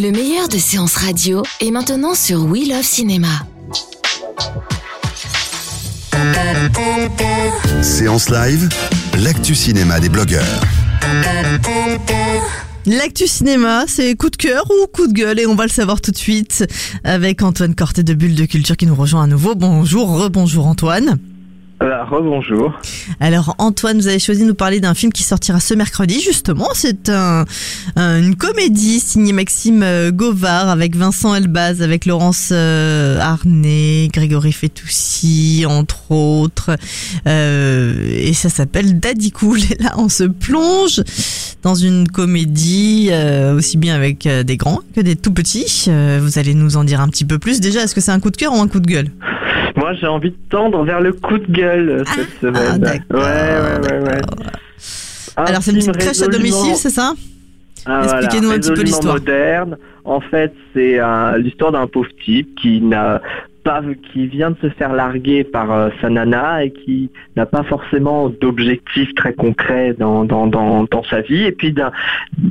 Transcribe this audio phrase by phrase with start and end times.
[0.00, 3.28] Le meilleur de séances radio est maintenant sur We Love Cinéma.
[7.82, 8.70] Séance live,
[9.18, 10.62] l'actu cinéma des blogueurs.
[12.86, 16.00] L'actu cinéma, c'est coup de cœur ou coup de gueule et on va le savoir
[16.00, 16.64] tout de suite
[17.04, 19.54] avec Antoine Corté de Bulle de Culture qui nous rejoint à nouveau.
[19.54, 21.18] Bonjour, rebonjour Antoine.
[23.20, 26.68] Alors Antoine, vous avez choisi de nous parler d'un film qui sortira ce mercredi justement.
[26.74, 27.44] C'est un-
[27.96, 35.64] une comédie signée Maxime euh, Govard avec Vincent Elbaz, avec Laurence euh, Arnay, Grégory Fetoussi
[35.68, 36.70] entre autres.
[37.26, 39.58] Euh, et ça s'appelle Daddy Cool.
[39.70, 41.02] Et là on se plonge
[41.62, 45.84] dans une comédie euh, aussi bien avec euh, des grands que des tout petits.
[45.88, 47.60] Euh, vous allez nous en dire un petit peu plus.
[47.60, 49.10] Déjà, est-ce que c'est un coup de cœur ou un coup de gueule?
[49.76, 53.04] Moi, j'ai envie de tendre vers le coup de gueule euh, cette Ah, semaine.
[53.10, 54.20] ouais, ouais, ouais, ouais.
[55.36, 57.14] Alors c'est une petite crèche à domicile, c'est ça
[57.86, 59.14] Ah, Expliquez-nous un petit peu l'histoire.
[59.14, 59.76] moderne.
[60.04, 63.20] En fait, c'est euh, l'histoire d'un pauvre type qui n'a
[63.62, 67.62] pas, qui vient de se faire larguer par euh, sa nana et qui n'a pas
[67.62, 71.44] forcément d'objectif très concret dans, dans, dans, dans sa vie.
[71.44, 71.74] Et puis,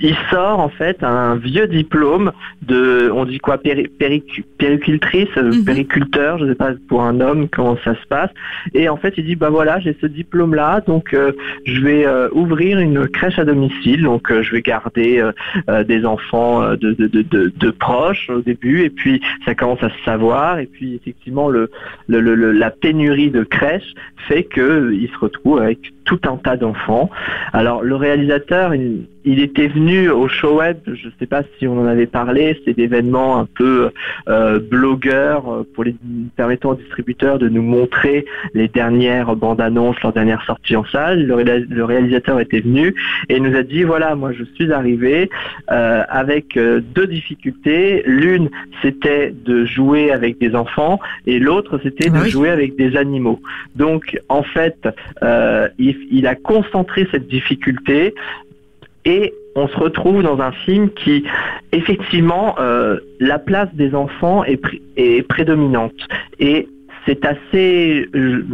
[0.00, 5.50] il sort en fait un vieux diplôme de, on dit quoi, péri, péricu- péricultrice, euh,
[5.52, 5.64] Mhm.
[5.64, 8.30] périculteur, je sais pas pour un homme comment ça se passe.
[8.74, 11.32] Et en fait, il dit bah voilà, j'ai ce diplôme-là, donc euh,
[11.64, 14.02] je vais euh, ouvrir une crèche à domicile.
[14.02, 15.22] Donc, je vais garder
[15.86, 19.90] des enfants de, de, de, de, de proches au début, et puis ça commence à
[19.90, 21.50] se savoir, et puis effectivement
[22.08, 23.94] la pénurie de crèches
[24.28, 25.78] fait que euh, se retrouve avec
[26.10, 27.08] tout un tas d'enfants.
[27.52, 31.68] Alors le réalisateur, il, il était venu au show web, je ne sais pas si
[31.68, 33.90] on en avait parlé, c'est d'événements un peu
[34.28, 35.94] euh, blogueurs euh, pour les
[36.40, 41.18] permettant aux distributeurs de nous montrer les dernières bandes annonces, leurs dernières sorties en salle.
[41.30, 42.86] Le, réa- le réalisateur était venu
[43.28, 45.30] et nous a dit voilà, moi je suis arrivé
[45.70, 48.02] euh, avec euh, deux difficultés.
[48.06, 48.48] L'une,
[48.82, 52.30] c'était de jouer avec des enfants et l'autre, c'était Ah de oui.
[52.30, 53.40] jouer avec des animaux.
[53.76, 54.80] Donc, en fait,
[55.22, 58.14] euh, il, il a concentré cette difficulté
[59.04, 61.24] et on se retrouve dans un film qui,
[61.72, 65.94] effectivement, euh, la place des enfants est, pr- est prédominante.
[66.38, 66.68] Et
[67.06, 68.44] c'est assez euh,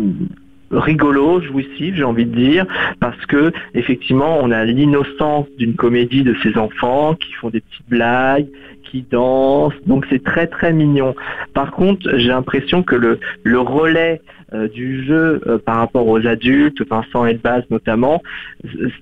[0.71, 2.67] rigolo, jouissif, j'ai envie de dire,
[3.01, 7.89] parce que effectivement, on a l'innocence d'une comédie de ces enfants qui font des petites
[7.89, 8.47] blagues,
[8.91, 11.15] qui dansent, donc c'est très très mignon.
[11.55, 14.21] Par contre, j'ai l'impression que le, le relais
[14.55, 18.23] euh, du jeu euh, par rapport aux adultes, Vincent Elbaz notamment,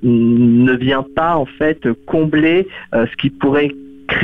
[0.03, 3.71] ne vient pas en fait combler euh, ce qui pourrait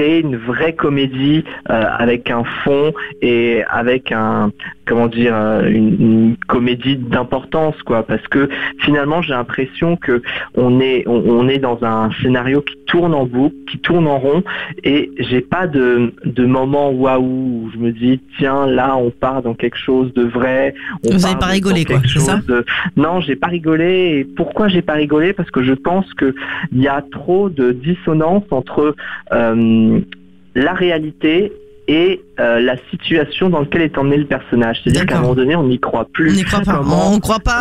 [0.00, 4.50] une vraie comédie euh, avec un fond et avec un
[4.86, 8.02] comment dire euh, une, comédie d'importance quoi.
[8.02, 10.22] Parce que finalement j'ai l'impression que
[10.54, 14.42] on est on est dans un scénario qui tourne en boucle qui tourne en rond
[14.84, 19.42] et j'ai pas de de moment waouh où je me dis tiens là on part
[19.42, 20.74] dans quelque chose de vrai
[21.04, 22.64] on Vous part avez pas rigolé, quoi, quelque c'est ça chose de-
[22.96, 25.32] non j'ai pas rigolé et pourquoi j'ai pas rigolé?
[25.32, 26.34] Parce que je pense que
[26.72, 28.94] il y a trop de dissonance entre
[29.32, 30.00] euh,
[30.54, 31.52] la réalité
[31.92, 34.80] et euh, la situation dans laquelle est emmené le personnage.
[34.84, 36.30] C'est-à-dire qu'à un moment donné, on n'y croit plus.
[36.30, 36.76] On n'y croit pas.
[36.78, 37.58] Comment- on croit pas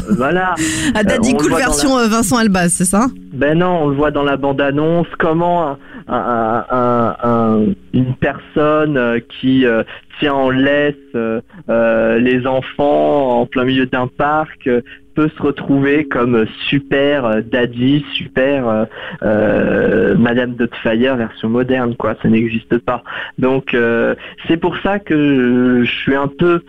[0.00, 0.54] comment- voilà.
[0.94, 3.06] à, à Daddy Cool version euh, Vincent Elbaz, c'est ça?
[3.34, 5.06] Ben non, on le voit dans la bande-annonce.
[5.18, 9.82] Comment un- un- un- un- une personne euh, qui euh,
[10.18, 14.80] tient en laisse euh, euh, les enfants en plein milieu d'un parc euh,
[15.14, 18.84] peut se retrouver comme super euh, daddy, super euh,
[19.22, 22.16] euh, Madame Dotfire version moderne, quoi.
[22.22, 23.02] Ça n'existe pas.
[23.38, 24.14] Donc euh,
[24.48, 26.62] c'est pour ça que je suis un peu,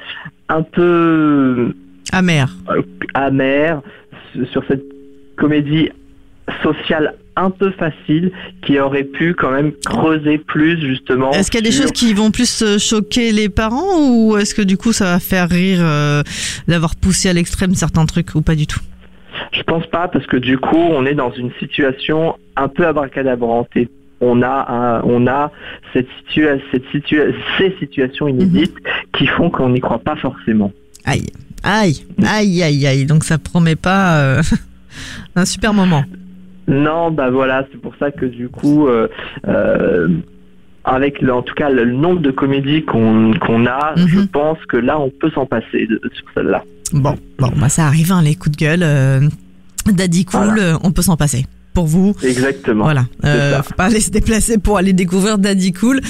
[0.49, 1.73] un peu
[2.11, 2.47] Amer.
[3.13, 3.81] amer
[4.51, 4.83] sur cette
[5.37, 5.89] comédie
[6.61, 8.31] sociale un peu facile
[8.65, 11.31] qui aurait pu quand même creuser plus justement.
[11.31, 14.53] Est-ce qu'il y a des choses qui vont plus euh, choquer les parents ou est-ce
[14.53, 16.21] que du coup ça va faire rire euh,
[16.67, 18.79] d'avoir poussé à l'extrême certains trucs ou pas du tout?
[19.51, 23.67] Je pense pas parce que du coup on est dans une situation un peu abracadabrante
[23.75, 23.89] et
[24.21, 25.51] on a un- on a
[25.91, 27.23] cette situa cette situa
[27.57, 28.75] ces situations inédites
[29.17, 30.71] qui font qu'on n'y croit pas forcément.
[31.03, 31.25] Aïe,
[31.63, 33.05] aïe, aïe, aïe, aïe.
[33.05, 34.41] Donc ça promet pas euh,
[35.35, 36.03] un super moment.
[36.67, 39.07] Non, bah voilà, c'est pour ça que du coup, euh,
[39.47, 40.07] euh,
[40.85, 44.07] avec le- en tout cas le nombre de comédies qu'on qu'on a, Mhm.
[44.07, 46.63] je pense que là on peut s'en passer de- sur celle-là.
[46.93, 48.83] Bon, bon, bah ça arrive, hein, les coups de gueule.
[48.83, 49.21] euh,
[49.85, 50.79] Daddy cool, Voilà.
[50.83, 51.45] on peut s'en passer.
[51.73, 52.83] Pour vous, Exactement.
[52.83, 53.05] voilà.
[53.25, 56.01] Euh, faut pas aller se déplacer pour aller découvrir Daddy Cool.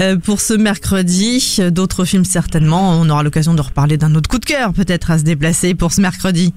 [0.00, 2.98] Euh, pour ce mercredi, d'autres films certainement.
[3.00, 5.92] On aura l'occasion de reparler d'un autre coup de cœur, peut-être à se déplacer pour
[5.92, 6.52] ce mercredi.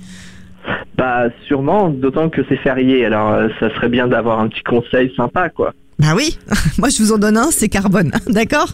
[0.97, 5.13] Bah sûrement, d'autant que c'est férié, alors euh, ça serait bien d'avoir un petit conseil
[5.15, 5.73] sympa quoi.
[5.99, 6.37] Bah oui,
[6.77, 8.69] moi je vous en donne un, c'est Carbone, d'accord?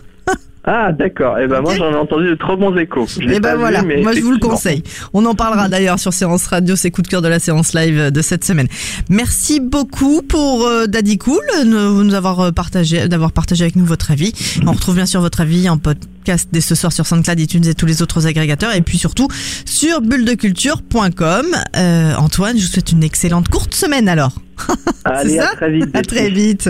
[0.63, 1.39] Ah, d'accord.
[1.39, 3.07] Et ben moi j'en ai entendu de trop bons échos.
[3.19, 4.83] Et ben pas vu, voilà, mais moi je vous le conseille.
[5.11, 8.11] On en parlera d'ailleurs sur Séance Radio, c'est coup de cœur de la séance live
[8.11, 8.67] de cette semaine.
[9.09, 13.85] Merci beaucoup pour euh, Daddy Cool, de nous avoir euh, partagé, d'avoir partagé avec nous
[13.85, 14.33] votre avis.
[14.67, 17.73] On retrouve bien sûr votre avis en podcast dès ce soir sur SoundCloud, iTunes et
[17.73, 19.29] tous les autres agrégateurs, et puis surtout
[19.65, 21.45] sur bulledeculture.com.
[21.75, 24.35] Euh, Antoine, je vous souhaite une excellente courte semaine alors.
[25.05, 25.89] Allez, à très vite.
[25.95, 26.69] À très vite.